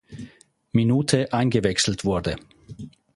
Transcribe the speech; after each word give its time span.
Minute 0.73 1.31
eingewechselt 1.31 2.03
wurde. 2.03 2.35